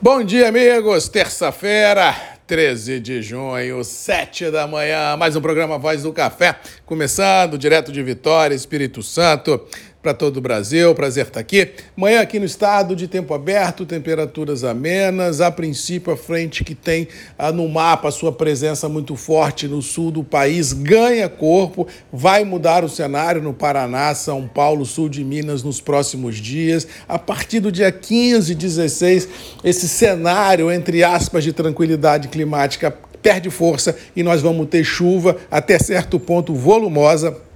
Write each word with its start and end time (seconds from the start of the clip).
Bom 0.00 0.22
dia, 0.22 0.48
amigos. 0.48 1.08
Terça-feira, 1.08 2.14
13 2.46 3.00
de 3.00 3.20
junho, 3.20 3.82
7 3.82 4.48
da 4.48 4.64
manhã. 4.64 5.16
Mais 5.16 5.34
um 5.34 5.40
programa 5.40 5.76
Voz 5.76 6.04
do 6.04 6.12
Café, 6.12 6.54
começando 6.86 7.58
direto 7.58 7.90
de 7.90 8.00
Vitória, 8.00 8.54
Espírito 8.54 9.02
Santo 9.02 9.60
para 10.02 10.14
todo 10.14 10.36
o 10.36 10.40
Brasil. 10.40 10.94
Prazer 10.94 11.26
estar 11.26 11.40
aqui. 11.40 11.70
Manhã 11.96 12.20
aqui 12.20 12.38
no 12.38 12.44
estado 12.44 12.94
de 12.94 13.08
tempo 13.08 13.34
aberto, 13.34 13.84
temperaturas 13.84 14.62
amenas. 14.62 15.40
A 15.40 15.50
princípio, 15.50 16.12
a 16.12 16.16
frente 16.16 16.62
que 16.62 16.74
tem 16.74 17.08
ah, 17.36 17.50
no 17.50 17.68
mapa 17.68 18.10
sua 18.10 18.32
presença 18.32 18.88
muito 18.88 19.16
forte 19.16 19.66
no 19.66 19.82
sul 19.82 20.10
do 20.10 20.22
país 20.22 20.72
ganha 20.72 21.28
corpo, 21.28 21.86
vai 22.12 22.44
mudar 22.44 22.84
o 22.84 22.88
cenário 22.88 23.42
no 23.42 23.52
Paraná, 23.52 24.14
São 24.14 24.46
Paulo, 24.46 24.86
sul 24.86 25.08
de 25.08 25.24
Minas 25.24 25.62
nos 25.62 25.80
próximos 25.80 26.36
dias. 26.36 26.86
A 27.08 27.18
partir 27.18 27.60
do 27.60 27.72
dia 27.72 27.90
15 27.90 28.52
e 28.52 28.54
16, 28.54 29.28
esse 29.64 29.88
cenário, 29.88 30.70
entre 30.70 31.02
aspas, 31.02 31.42
de 31.42 31.52
tranquilidade 31.52 32.28
climática 32.28 32.96
perde 33.20 33.50
força 33.50 33.96
e 34.14 34.22
nós 34.22 34.40
vamos 34.40 34.68
ter 34.68 34.84
chuva 34.84 35.36
até 35.50 35.76
certo 35.78 36.20
ponto 36.20 36.54
volumosa 36.54 37.47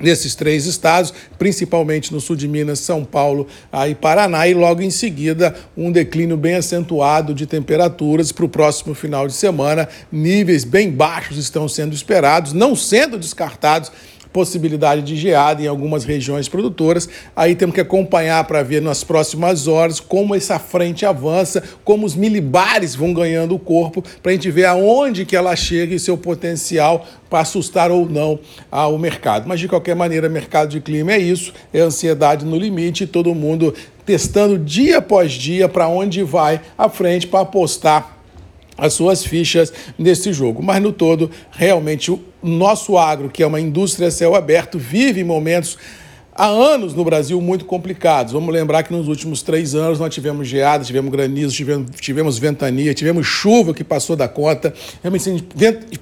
nesses 0.00 0.34
três 0.34 0.66
estados, 0.66 1.12
principalmente 1.38 2.12
no 2.12 2.20
sul 2.20 2.36
de 2.36 2.48
Minas, 2.48 2.80
São 2.80 3.04
Paulo 3.04 3.46
e 3.88 3.94
Paraná, 3.94 4.46
e 4.48 4.54
logo 4.54 4.82
em 4.82 4.90
seguida 4.90 5.54
um 5.76 5.92
declínio 5.92 6.36
bem 6.36 6.54
acentuado 6.54 7.34
de 7.34 7.46
temperaturas 7.46 8.32
para 8.32 8.44
o 8.44 8.48
próximo 8.48 8.94
final 8.94 9.26
de 9.26 9.34
semana. 9.34 9.88
Níveis 10.10 10.64
bem 10.64 10.90
baixos 10.90 11.36
estão 11.36 11.68
sendo 11.68 11.94
esperados, 11.94 12.52
não 12.52 12.74
sendo 12.74 13.18
descartados 13.18 13.92
possibilidade 14.32 15.02
de 15.02 15.16
geada 15.16 15.62
em 15.62 15.66
algumas 15.66 16.04
regiões 16.04 16.48
produtoras. 16.48 17.08
Aí 17.34 17.54
temos 17.54 17.74
que 17.74 17.80
acompanhar 17.80 18.44
para 18.44 18.62
ver 18.62 18.80
nas 18.80 19.02
próximas 19.02 19.66
horas 19.66 20.00
como 20.00 20.34
essa 20.34 20.58
frente 20.58 21.04
avança, 21.04 21.62
como 21.84 22.06
os 22.06 22.14
milibares 22.14 22.94
vão 22.94 23.12
ganhando 23.12 23.54
o 23.54 23.58
corpo, 23.58 24.02
para 24.22 24.32
a 24.32 24.34
gente 24.34 24.50
ver 24.50 24.66
aonde 24.66 25.24
que 25.24 25.36
ela 25.36 25.54
chega 25.56 25.94
e 25.94 25.98
seu 25.98 26.16
potencial 26.16 27.06
para 27.28 27.40
assustar 27.40 27.90
ou 27.90 28.08
não 28.08 28.38
ao 28.70 28.98
mercado. 28.98 29.46
Mas 29.46 29.60
de 29.60 29.68
qualquer 29.68 29.94
maneira, 29.94 30.28
mercado 30.28 30.70
de 30.70 30.80
clima 30.80 31.12
é 31.12 31.18
isso, 31.18 31.52
é 31.72 31.80
ansiedade 31.80 32.44
no 32.44 32.56
limite, 32.56 33.06
todo 33.06 33.34
mundo 33.34 33.74
testando 34.04 34.58
dia 34.58 34.98
após 34.98 35.32
dia 35.32 35.68
para 35.68 35.86
onde 35.86 36.22
vai 36.22 36.60
à 36.76 36.88
frente 36.88 37.26
para 37.28 37.40
apostar 37.40 38.19
as 38.80 38.94
suas 38.94 39.24
fichas 39.24 39.72
nesse 39.98 40.32
jogo. 40.32 40.62
Mas 40.62 40.82
no 40.82 40.92
todo, 40.92 41.30
realmente 41.50 42.10
o 42.10 42.20
nosso 42.42 42.96
agro, 42.96 43.28
que 43.30 43.42
é 43.42 43.46
uma 43.46 43.60
indústria 43.60 44.08
a 44.08 44.10
céu 44.10 44.34
aberto, 44.34 44.78
vive 44.78 45.22
momentos 45.22 45.78
há 46.40 46.46
anos 46.46 46.94
no 46.94 47.04
Brasil 47.04 47.38
muito 47.38 47.66
complicados. 47.66 48.32
Vamos 48.32 48.50
lembrar 48.50 48.82
que 48.82 48.92
nos 48.94 49.08
últimos 49.08 49.42
três 49.42 49.74
anos 49.74 49.98
nós 49.98 50.12
tivemos 50.14 50.48
geada, 50.48 50.82
tivemos 50.82 51.12
granizo, 51.12 51.54
tivemos, 51.54 51.90
tivemos 52.00 52.38
ventania, 52.38 52.94
tivemos 52.94 53.26
chuva 53.26 53.74
que 53.74 53.84
passou 53.84 54.16
da 54.16 54.26
conta, 54.26 54.72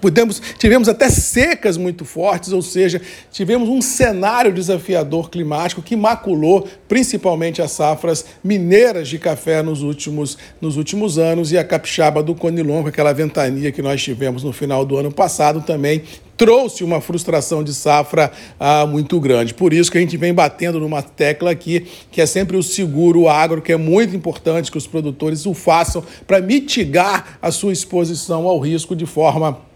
tivemos, 0.00 0.40
tivemos 0.56 0.88
até 0.88 1.10
secas 1.10 1.76
muito 1.76 2.04
fortes, 2.04 2.52
ou 2.52 2.62
seja, 2.62 3.02
tivemos 3.32 3.68
um 3.68 3.82
cenário 3.82 4.52
desafiador 4.52 5.28
climático 5.28 5.82
que 5.82 5.96
maculou 5.96 6.68
principalmente 6.86 7.60
as 7.60 7.72
safras 7.72 8.24
mineiras 8.44 9.08
de 9.08 9.18
café 9.18 9.60
nos 9.60 9.82
últimos, 9.82 10.38
nos 10.60 10.76
últimos 10.76 11.18
anos 11.18 11.50
e 11.50 11.58
a 11.58 11.64
capixaba 11.64 12.22
do 12.22 12.32
Conilon, 12.32 12.86
aquela 12.86 13.12
ventania 13.12 13.72
que 13.72 13.82
nós 13.82 14.00
tivemos 14.00 14.44
no 14.44 14.52
final 14.52 14.84
do 14.84 14.96
ano 14.98 15.10
passado 15.10 15.62
também 15.62 16.04
trouxe 16.38 16.84
uma 16.84 17.00
frustração 17.00 17.64
de 17.64 17.74
safra 17.74 18.30
ah, 18.58 18.86
muito 18.86 19.18
grande. 19.18 19.52
Por 19.52 19.74
isso 19.74 19.90
que 19.90 19.98
a 19.98 20.00
gente 20.00 20.16
vem 20.16 20.32
batendo 20.32 20.78
numa 20.78 21.02
tecla 21.02 21.50
aqui, 21.50 21.86
que 22.12 22.20
é 22.20 22.26
sempre 22.26 22.56
o 22.56 22.62
seguro 22.62 23.28
agro, 23.28 23.60
que 23.60 23.72
é 23.72 23.76
muito 23.76 24.14
importante 24.14 24.70
que 24.70 24.78
os 24.78 24.86
produtores 24.86 25.44
o 25.44 25.52
façam 25.52 26.02
para 26.26 26.40
mitigar 26.40 27.38
a 27.42 27.50
sua 27.50 27.72
exposição 27.72 28.46
ao 28.46 28.60
risco 28.60 28.94
de 28.94 29.04
forma 29.04 29.67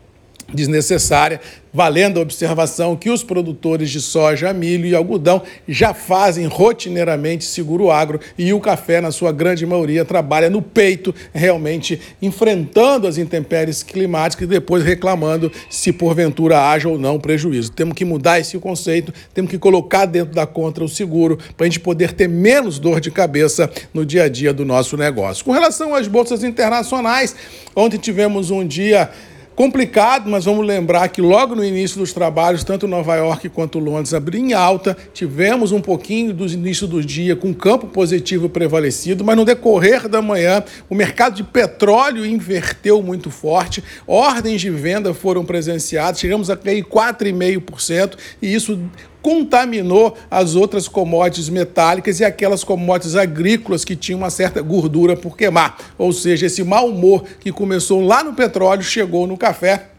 desnecessária, 0.53 1.41
valendo 1.73 2.19
a 2.19 2.23
observação 2.23 2.95
que 2.95 3.08
os 3.08 3.25
produtores 3.25 3.91
de 3.91 4.01
soja, 4.01 4.53
milho 4.53 4.86
e 4.86 4.95
algodão 4.95 5.42
já 5.67 5.95
fazem 5.95 6.47
rotineiramente 6.47 7.45
seguro 7.45 7.91
agro 7.91 8.20
e 8.36 8.53
o 8.53 8.61
café, 8.61 9.01
na 9.01 9.11
sua 9.11 9.33
grande 9.33 9.64
maioria, 9.64 10.05
trabalha 10.05 10.51
no 10.51 10.61
peito, 10.61 11.14
realmente 11.33 12.01
enfrentando 12.20 13.07
as 13.07 13.17
intempéries 13.17 13.83
climáticas 13.83 14.45
e 14.45 14.51
depois 14.51 14.85
reclamando 14.85 15.51
se 15.70 15.92
porventura 15.92 16.61
haja 16.61 16.89
ou 16.89 16.98
não 16.98 17.19
prejuízo. 17.19 17.73
Temos 17.73 17.95
que 17.95 18.05
mudar 18.05 18.39
esse 18.39 18.59
conceito, 18.59 19.13
temos 19.33 19.51
que 19.51 19.59
colocar 19.59 20.05
dentro 20.05 20.35
da 20.35 20.47
conta 20.47 20.85
o 20.85 20.89
seguro 20.89 21.39
para 21.57 21.67
a 21.67 21.69
gente 21.69 21.80
poder 21.80 22.13
ter 22.13 22.29
menos 22.29 22.79
dor 22.79 23.01
de 23.01 23.11
cabeça 23.11 23.70
no 23.95 24.05
dia 24.05 24.24
a 24.24 24.29
dia 24.29 24.53
do 24.53 24.64
nosso 24.64 24.97
negócio. 24.97 25.45
Com 25.45 25.53
relação 25.53 25.95
às 25.95 26.07
bolsas 26.07 26.45
internacionais, 26.45 27.35
ontem 27.74 27.98
tivemos 27.98 28.51
um 28.51 28.67
dia 28.67 29.11
Complicado, 29.55 30.30
mas 30.30 30.46
vamos 30.46 30.67
lembrar 30.67 31.07
que 31.08 31.20
logo 31.20 31.55
no 31.55 31.63
início 31.63 31.98
dos 31.98 32.13
trabalhos, 32.13 32.64
tanto 32.64 32.89
Nova 32.89 33.14
York 33.17 33.51
quanto 33.51 33.79
Londres 33.79 34.14
abriram 34.14 34.46
em 34.46 34.52
alta, 34.55 34.96
tivemos 35.13 35.73
um 35.73 35.80
pouquinho 35.80 36.33
do 36.33 36.46
início 36.46 36.86
do 36.86 37.05
dia 37.05 37.36
com 37.36 37.52
campo 37.52 37.86
positivo 37.86 38.48
prevalecido, 38.48 39.23
mas 39.23 39.36
no 39.36 39.45
decorrer 39.45 40.08
da 40.08 40.23
manhã 40.23 40.64
o 40.89 40.95
mercado 40.95 41.35
de 41.35 41.45
petróleo 41.45 42.24
inverteu 42.24 43.02
muito 43.02 43.30
forte, 43.30 43.85
ordens 44.07 44.62
de 44.62 44.70
venda 44.70 45.12
foram 45.12 45.45
presenciadas, 45.45 46.18
chegamos 46.18 46.48
a 46.48 46.57
cair 46.57 46.85
4,5% 46.85 48.17
e 48.41 48.55
isso 48.55 48.80
contaminou 49.23 50.17
as 50.31 50.57
outras 50.57 50.89
commodities 50.89 51.49
metálicas 51.49 52.21
e 52.21 52.25
aquelas 52.25 52.65
commodities 52.65 53.15
agrícolas 53.15 53.85
que 53.85 53.97
tinham 53.97 54.19
uma 54.19 54.31
certa 54.31 54.61
gordura 54.61 55.17
por 55.17 55.37
queimar. 55.37 55.79
Ou 55.97 56.13
seja, 56.13 56.47
esse 56.47 56.63
mau 56.65 56.89
humor 56.89 57.25
que 57.41 57.53
começou 57.53 58.05
lá 58.05 58.23
no 58.25 58.35
petróleo 58.35 58.83
chegou 58.83 59.27
no 59.27 59.39
café 59.39 59.93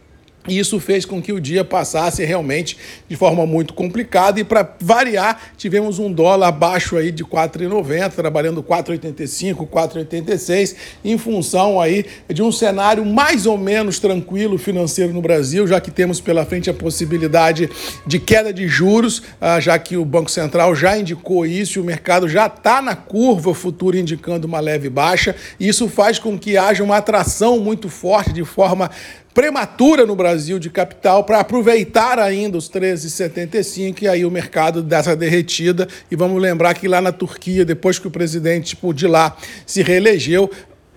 e 0.48 0.60
isso 0.60 0.80
fez 0.80 1.06
com 1.06 1.22
que 1.22 1.32
o 1.32 1.40
dia 1.40 1.64
passasse 1.64 2.24
realmente 2.26 2.78
de 3.08 3.16
forma 3.16 3.46
muito 3.46 3.74
complicada. 3.74 4.40
E 4.40 4.44
para 4.44 4.76
variar, 4.80 5.40
tivemos 5.58 6.00
um 6.00 6.12
dólar 6.12 6.50
abaixo 6.50 6.98
aí 6.98 7.12
de 7.12 7.24
4,90, 7.24 8.12
trabalhando 8.12 8.62
4,85, 8.62 9.68
4,86, 9.68 10.76
em 11.04 11.18
função 11.18 11.80
aí 11.80 12.06
de 12.28 12.44
um 12.44 12.52
cenário 12.52 13.06
mais 13.06 13.46
ou 13.46 13.58
menos 13.58 14.00
tranquilo 14.00 14.58
financeiro 14.58 15.14
no 15.14 15.22
Brasil, 15.22 15.66
já 15.66 15.80
que 15.80 15.92
temos 15.92 16.20
pela 16.20 16.46
frente 16.46 16.70
a 16.70 16.74
possibilidade 16.74 17.70
de 18.06 18.20
queda 18.20 18.54
de 18.54 18.68
juros, 18.68 19.24
ah, 19.40 19.60
já 19.60 19.80
que 19.80 19.96
o 19.96 20.04
Banco 20.04 20.30
Central 20.30 20.76
já 20.76 20.98
indicou 20.98 21.46
isso 21.46 21.80
e 21.80 21.82
o 21.82 21.86
mercado 21.86 22.28
já 22.28 22.48
está 22.48 22.82
na 22.82 22.96
curva 22.96 23.54
futura 23.54 23.98
indicando 23.98 24.46
uma 24.46 24.60
leve 24.60 24.90
baixa. 24.90 25.36
Isso 25.60 25.88
faz 25.88 26.20
com 26.20 26.38
que 26.38 26.58
haja 26.58 26.84
uma 26.84 26.98
atração 26.98 27.60
muito 27.60 27.88
forte 27.88 28.34
de 28.34 28.44
forma 28.44 28.92
prematura 29.34 30.06
no 30.06 30.16
Brasil 30.16 30.60
de 30.60 30.70
capital 30.70 31.24
para 31.24 31.40
aproveitar 31.40 32.20
ainda 32.20 32.58
os 32.58 32.70
13,75 32.70 34.04
e 34.04 34.08
aí 34.08 34.26
o 34.26 34.32
mercado 34.32 34.84
dessa 34.84 35.16
derretida. 35.16 35.88
E 36.12 36.16
vamos 36.16 36.42
lembrar 36.42 36.74
que 36.76 36.88
lá 36.88 37.02
na 37.02 37.12
Turquia, 37.12 37.66
depois 37.66 37.98
que 37.98 38.08
o 38.08 38.12
presidente 38.12 38.76
tipo, 38.76 38.94
de 38.94 39.08
lá 39.08 39.36
se 39.66 39.82
reelegeu, 39.82 40.50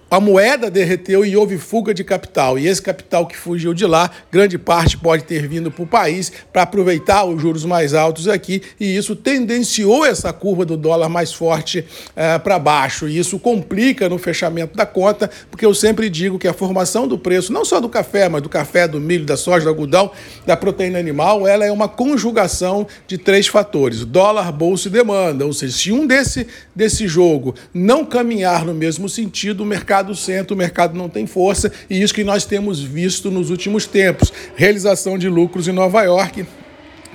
a 0.09 0.21
moeda 0.21 0.71
derreteu 0.71 1.25
e 1.25 1.37
houve 1.37 1.59
fuga 1.59 1.93
de 1.93 2.05
capital. 2.05 2.59
E 2.59 2.67
esse 2.69 2.81
capital 2.81 3.27
que 3.27 3.37
fugiu 3.37 3.75
de 3.75 3.85
lá, 3.85 4.11
grande 4.31 4.57
parte 4.57 4.97
pode 4.97 5.25
ter 5.25 5.49
vindo 5.49 5.71
para 5.71 5.83
o 5.83 5.87
país 5.87 6.33
para 6.53 6.63
aproveitar 6.63 7.25
os 7.25 7.43
juros 7.43 7.65
mais 7.65 7.93
altos 7.93 8.29
aqui, 8.29 8.63
e 8.79 8.97
isso 8.97 9.17
tendenciou 9.17 10.05
essa 10.05 10.33
curva 10.33 10.65
do 10.65 10.77
dólar 10.77 11.09
mais 11.09 11.33
forte 11.33 11.85
é, 12.15 12.39
para 12.39 12.59
baixo. 12.59 13.09
E 13.09 13.19
isso 13.19 13.39
complica 13.39 14.09
no 14.09 14.19
fechamento 14.19 14.77
da 14.77 14.87
conta, 14.87 15.29
porque 15.51 15.67
eu 15.67 15.75
sempre 15.75 16.09
digo 16.09 16.39
que 16.39 16.47
a 16.47 16.53
formação 16.53 17.09
do 17.09 17.19
preço, 17.19 17.53
não 17.53 17.65
só 17.65 17.81
do 17.81 17.89
café, 17.89 18.29
mas 18.29 18.43
do 18.43 18.49
café, 18.49 18.87
do 18.87 19.01
milho, 19.01 19.25
da 19.25 19.37
soja, 19.37 19.65
do 19.65 19.69
algodão, 19.71 20.11
da 20.47 20.57
proteína 20.57 20.99
animal, 20.99 21.49
ela 21.49 21.65
é 21.65 21.73
uma 21.73 21.89
conjugação 21.89 22.87
de 23.09 23.19
três 23.19 23.49
fatores: 23.49 24.05
dólar, 24.05 24.53
bolsa 24.53 24.87
e 24.89 24.91
demanda. 24.91 25.45
Ou 25.45 25.53
seja, 25.53 25.77
se 25.77 25.91
um 25.91 26.07
desse, 26.07 26.47
desse 26.75 27.09
jogo 27.09 27.55
não 27.75 28.05
caminhar 28.05 28.65
no 28.65 28.75
mesmo 28.75 29.09
sentido, 29.09 29.63
o 29.63 29.67
mercado 29.67 29.96
mercado 29.97 30.15
senta, 30.15 30.53
o 30.53 30.57
mercado 30.57 30.99
não 30.99 31.09
tem 31.09 31.27
força, 31.27 31.73
e 31.89 32.03
isso 32.03 32.13
que 32.13 32.23
nós 32.23 32.45
temos 32.45 32.83
visto 32.83 33.31
nos 33.31 33.49
últimos 33.49 33.87
tempos. 33.87 34.33
Realização 34.55 35.17
de 35.17 35.27
lucros 35.29 35.69
em 35.69 35.73
Nova 35.73 36.03
York, 36.03 36.45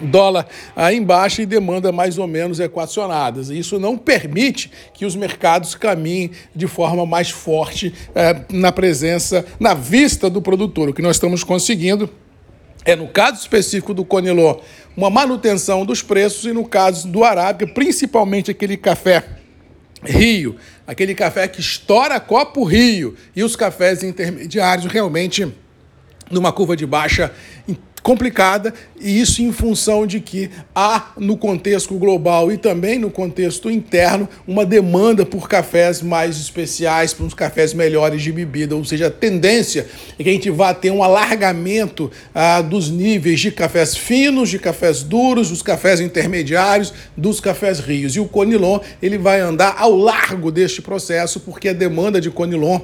dólar 0.01 0.48
aí 0.75 0.98
embaixo 0.98 1.44
e 1.44 1.45
demanda 1.45 1.92
mais 1.92 2.18
ou 2.18 2.25
menos 2.25 2.60
equacionadas. 2.60 3.51
Isso 3.51 3.80
não 3.80 3.98
permite 3.98 4.72
que 4.95 5.06
os 5.06 5.16
mercados 5.16 5.75
caminhem 5.75 6.31
de 6.56 6.66
forma 6.66 7.06
mais 7.06 7.30
forte 7.30 7.94
é, 8.16 8.42
na 8.51 8.72
presença, 8.72 9.45
na 9.60 9.75
vista 9.75 10.28
do 10.28 10.42
produtor. 10.42 10.89
O 10.89 10.94
que 10.94 11.04
nós 11.04 11.18
estamos 11.18 11.44
conseguindo 11.44 12.10
é, 12.83 12.95
no 12.95 13.07
caso 13.07 13.39
específico 13.42 13.94
do 13.94 14.04
Coniló, 14.04 14.57
uma 14.98 15.12
manutenção 15.12 15.86
dos 15.86 16.01
preços 16.01 16.45
e 16.45 16.51
no 16.51 16.66
caso 16.66 17.07
do 17.07 17.24
Arábica, 17.24 17.72
principalmente 17.72 18.50
aquele 18.50 18.75
café 18.75 19.41
Rio, 20.03 20.56
aquele 20.88 21.13
café 21.13 21.48
que 21.48 21.59
estoura 21.59 22.19
copo 22.19 22.63
Rio. 22.63 23.15
E 23.36 23.44
os 23.44 23.56
cafés 23.56 24.03
intermediários 24.03 24.92
realmente 24.92 25.53
numa 26.30 26.51
curva 26.51 26.75
de 26.75 26.86
baixa 26.86 27.31
complicada, 28.03 28.74
e 29.00 29.19
isso 29.19 29.42
em 29.42 29.51
função 29.51 30.06
de 30.07 30.19
que 30.19 30.50
há 30.75 31.12
no 31.18 31.38
contexto 31.38 31.95
global 31.95 32.51
e 32.51 32.57
também 32.57 32.98
no 32.98 33.09
contexto 33.09 33.69
interno 33.69 34.27
uma 34.48 34.65
demanda 34.65 35.25
por 35.25 35.48
cafés 35.48 36.01
mais 36.01 36.38
especiais, 36.38 37.13
por 37.13 37.25
uns 37.25 37.33
cafés 37.33 37.74
melhores 37.74 38.21
de 38.21 38.31
bebida, 38.31 38.75
ou 38.75 38.83
seja, 38.83 39.07
a 39.07 39.12
tendência 39.12 39.88
é 40.18 40.24
que 40.24 40.30
a 40.30 40.33
gente 40.33 40.50
vá 40.50 40.74
ter 40.74 40.92
um 40.92 41.03
alargamento 41.03 42.12
ah, 42.33 42.62
dos 42.62 42.89
níveis 42.89 43.39
de 43.39 43.51
cafés 43.51 43.95
finos, 43.95 44.50
de 44.50 44.59
cafés 44.59 45.04
duros, 45.04 45.50
dos 45.50 45.62
cafés 45.62 46.00
intermediários, 46.00 46.94
dos 47.15 47.39
cafés 47.39 47.80
rios. 47.80 48.15
E 48.15 48.19
o 48.19 48.27
Conilon 48.27 48.80
ele 49.01 49.18
vai 49.18 49.39
andar 49.39 49.75
ao 49.77 49.95
largo 49.95 50.51
deste 50.51 50.81
processo 50.81 51.39
porque 51.39 51.69
a 51.69 51.74
demanda 51.74 52.19
de 52.19 52.30
Conilon 52.30 52.80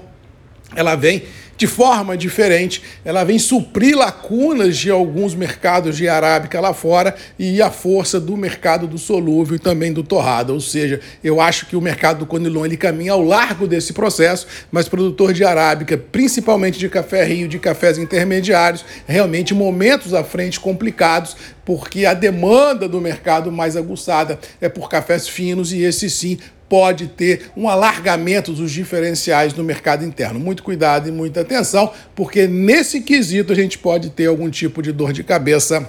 ela 0.75 0.95
vem 0.95 1.23
de 1.57 1.65
forma 1.65 2.15
diferente, 2.15 2.83
ela 3.03 3.23
vem 3.23 3.39
suprir 3.39 3.97
lacunas 3.97 4.77
de 4.77 4.91
alguns 4.91 5.33
mercados 5.33 5.97
de 5.97 6.07
arábica 6.07 6.61
lá 6.61 6.71
fora 6.71 7.15
e 7.37 7.61
a 7.61 7.71
força 7.71 8.19
do 8.19 8.37
mercado 8.37 8.85
do 8.85 8.97
solúvel 8.99 9.55
e 9.55 9.59
também 9.59 9.91
do 9.91 10.03
torrado. 10.03 10.53
Ou 10.53 10.61
seja, 10.61 11.01
eu 11.23 11.41
acho 11.41 11.65
que 11.65 11.75
o 11.75 11.81
mercado 11.81 12.19
do 12.19 12.25
Conilon 12.27 12.65
ele 12.65 12.77
caminha 12.77 13.13
ao 13.13 13.23
largo 13.23 13.67
desse 13.67 13.91
processo, 13.91 14.45
mas 14.71 14.87
produtor 14.87 15.33
de 15.33 15.43
arábica, 15.43 15.97
principalmente 15.97 16.77
de 16.77 16.87
café 16.87 17.25
rio, 17.25 17.47
de 17.47 17.57
cafés 17.57 17.97
intermediários, 17.97 18.85
realmente 19.07 19.55
momentos 19.55 20.13
à 20.13 20.23
frente 20.23 20.59
complicados, 20.59 21.35
porque 21.65 22.05
a 22.05 22.13
demanda 22.13 22.87
do 22.87 23.01
mercado 23.01 23.51
mais 23.51 23.75
aguçada 23.75 24.39
é 24.61 24.69
por 24.69 24.87
cafés 24.87 25.27
finos 25.27 25.73
e 25.73 25.81
esse 25.81 26.07
sim 26.07 26.37
pode 26.69 27.07
ter 27.07 27.51
um 27.55 27.69
alargamento 27.69 28.51
dos 28.53 28.71
diferenciais 28.71 29.53
no 29.53 29.63
mercado 29.63 30.03
interno. 30.03 30.39
Muito 30.39 30.63
cuidado 30.63 31.07
e 31.07 31.11
muita 31.11 31.41
atenção, 31.41 31.91
porque 32.15 32.47
nesse 32.47 33.01
quesito 33.01 33.53
a 33.53 33.55
gente 33.55 33.77
pode 33.77 34.09
ter 34.09 34.27
algum 34.27 34.49
tipo 34.49 34.81
de 34.81 34.91
dor 34.91 35.13
de 35.13 35.23
cabeça 35.23 35.87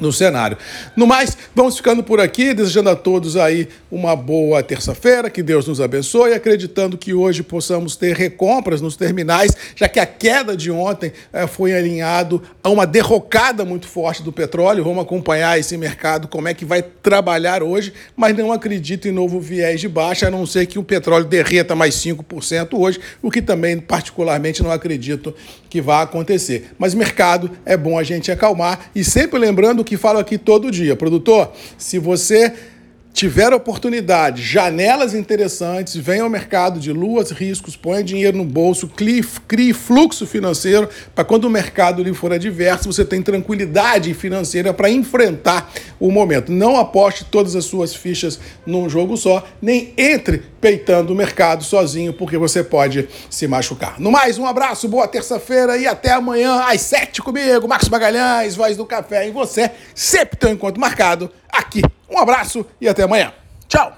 no 0.00 0.12
cenário. 0.12 0.56
No 0.96 1.06
mais, 1.06 1.36
vamos 1.54 1.76
ficando 1.76 2.02
por 2.02 2.20
aqui, 2.20 2.54
desejando 2.54 2.90
a 2.90 2.96
todos 2.96 3.36
aí 3.36 3.68
uma 3.90 4.14
boa 4.14 4.62
terça-feira, 4.62 5.30
que 5.30 5.42
Deus 5.42 5.66
nos 5.66 5.80
abençoe, 5.80 6.32
acreditando 6.32 6.98
que 6.98 7.14
hoje 7.14 7.42
possamos 7.42 7.96
ter 7.96 8.16
recompras 8.16 8.80
nos 8.80 8.96
terminais, 8.96 9.56
já 9.74 9.88
que 9.88 9.98
a 9.98 10.06
queda 10.06 10.56
de 10.56 10.70
ontem 10.70 11.12
eh, 11.32 11.46
foi 11.46 11.74
alinhado 11.74 12.42
a 12.62 12.68
uma 12.68 12.86
derrocada 12.86 13.64
muito 13.64 13.86
forte 13.86 14.22
do 14.22 14.32
petróleo. 14.32 14.84
Vamos 14.84 15.02
acompanhar 15.02 15.58
esse 15.58 15.76
mercado, 15.76 16.28
como 16.28 16.48
é 16.48 16.54
que 16.54 16.64
vai 16.64 16.82
trabalhar 16.82 17.62
hoje, 17.62 17.92
mas 18.16 18.36
não 18.36 18.52
acredito 18.52 19.08
em 19.08 19.12
novo 19.12 19.40
viés 19.40 19.80
de 19.80 19.88
baixa, 19.88 20.28
a 20.28 20.30
não 20.30 20.46
ser 20.46 20.66
que 20.66 20.78
o 20.78 20.82
petróleo 20.82 21.24
derreta 21.24 21.74
mais 21.74 21.94
5% 21.94 22.68
hoje, 22.72 23.00
o 23.22 23.30
que 23.30 23.40
também 23.40 23.78
particularmente 23.78 24.62
não 24.62 24.70
acredito 24.70 25.34
que 25.68 25.80
vá 25.80 26.02
acontecer. 26.02 26.70
Mas 26.78 26.94
mercado 26.94 27.50
é 27.64 27.76
bom 27.76 27.98
a 27.98 28.02
gente 28.02 28.30
acalmar 28.30 28.90
e 28.94 29.04
sempre 29.04 29.38
lembrando 29.38 29.84
que 29.84 29.96
falo 29.96 30.18
aqui 30.18 30.38
todo 30.38 30.70
dia, 30.70 30.96
produtor, 30.96 31.52
se 31.76 31.98
você 31.98 32.54
tiver 33.18 33.52
oportunidade, 33.52 34.40
janelas 34.40 35.12
interessantes, 35.12 35.96
venha 35.96 36.22
ao 36.22 36.30
mercado 36.30 36.78
de 36.78 36.92
luas, 36.92 37.32
riscos, 37.32 37.74
ponha 37.74 38.00
dinheiro 38.00 38.38
no 38.38 38.44
bolso, 38.44 38.86
crie, 38.86 39.24
crie 39.48 39.72
fluxo 39.72 40.24
financeiro 40.24 40.88
para 41.16 41.24
quando 41.24 41.46
o 41.46 41.50
mercado 41.50 42.00
lhe 42.00 42.14
for 42.14 42.32
adverso, 42.32 42.92
você 42.92 43.04
tem 43.04 43.20
tranquilidade 43.20 44.14
financeira 44.14 44.72
para 44.72 44.88
enfrentar 44.88 45.68
o 45.98 46.12
momento. 46.12 46.52
Não 46.52 46.76
aposte 46.76 47.24
todas 47.24 47.56
as 47.56 47.64
suas 47.64 47.92
fichas 47.92 48.38
num 48.64 48.88
jogo 48.88 49.16
só, 49.16 49.44
nem 49.60 49.92
entre 49.98 50.44
peitando 50.60 51.12
o 51.12 51.16
mercado 51.16 51.64
sozinho, 51.64 52.12
porque 52.12 52.38
você 52.38 52.62
pode 52.62 53.08
se 53.28 53.48
machucar. 53.48 53.98
No 53.98 54.12
mais, 54.12 54.38
um 54.38 54.46
abraço, 54.46 54.86
boa 54.86 55.08
terça-feira 55.08 55.76
e 55.76 55.88
até 55.88 56.12
amanhã 56.12 56.60
às 56.68 56.82
sete 56.82 57.20
comigo, 57.20 57.66
Marcos 57.66 57.88
Magalhães, 57.88 58.54
Voz 58.54 58.76
do 58.76 58.86
Café, 58.86 59.26
e 59.26 59.32
você 59.32 59.72
sempre 59.92 60.36
tem 60.36 60.50
um 60.50 60.52
encontro 60.52 60.80
marcado 60.80 61.28
aqui. 61.52 61.82
Um 62.08 62.18
abraço 62.18 62.64
e 62.80 62.88
até 62.88 63.02
amanhã. 63.02 63.32
Tchau! 63.68 63.97